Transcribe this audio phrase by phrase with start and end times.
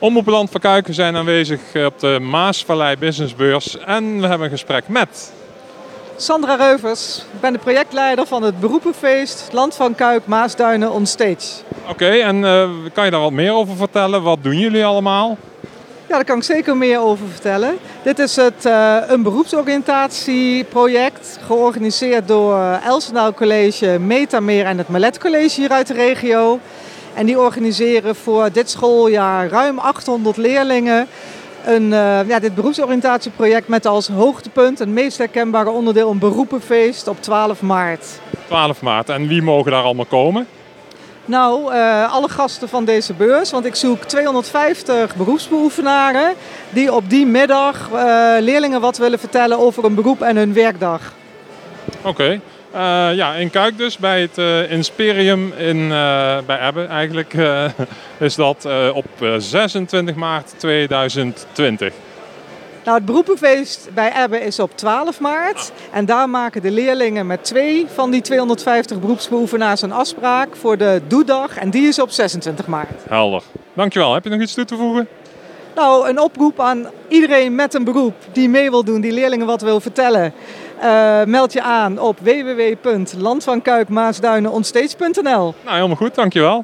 [0.00, 4.88] Omroep van Kuiken zijn aanwezig eh, op de Maasvallei Businessbeurs en we hebben een gesprek
[4.88, 5.32] met...
[6.16, 11.46] Sandra Reuvers, ik ben de projectleider van het Beroepenfeest Land van Kuik Maasduinen on Stage.
[11.88, 14.22] Oké, en eh, kan je daar wat meer over vertellen?
[14.22, 15.36] Wat doen jullie allemaal?
[16.06, 17.76] Ja, daar kan ik zeker meer over vertellen.
[18.02, 25.60] Dit is het, eh, een beroepsoriëntatieproject georganiseerd door Elsenaal College, Metameer en het Malet College
[25.60, 26.58] hier uit de regio.
[27.18, 31.06] En die organiseren voor dit schooljaar ruim 800 leerlingen
[31.64, 37.22] een, eh, ja, dit beroepsoriëntatieproject met als hoogtepunt een meest herkenbare onderdeel een beroepenfeest op
[37.22, 38.06] 12 maart.
[38.46, 39.08] 12 maart.
[39.08, 40.46] En wie mogen daar allemaal komen?
[41.24, 46.32] Nou, eh, alle gasten van deze beurs, want ik zoek 250 beroepsbeoefenaren
[46.70, 51.12] die op die middag eh, leerlingen wat willen vertellen over een beroep en hun werkdag.
[52.02, 52.40] Oké,
[52.74, 57.34] eh, ja, in Kuik dus, bij het eh, Inspirium in, eh, bij Ebbe eigenlijk,
[58.28, 59.06] is dat op
[59.38, 61.92] 26 maart 2020.
[62.84, 65.72] Nou, het beroepenfeest bij Ebbe is op 12 maart.
[65.92, 71.00] En daar maken de leerlingen met twee van die 250 beroepsbeoefenaars een afspraak voor de
[71.06, 71.56] Doedag.
[71.58, 72.88] En die is op 26 maart.
[73.08, 73.42] Helder.
[73.74, 74.14] Dankjewel.
[74.14, 75.08] Heb je nog iets toe te voegen?
[75.74, 79.62] Nou, een oproep aan iedereen met een beroep die mee wil doen, die leerlingen wat
[79.62, 80.32] wil vertellen.
[80.82, 85.14] Eh, meld je aan op www.landvankuikmaasduinenontsteeds.nl.
[85.32, 86.56] Nou, helemaal goed, dankjewel.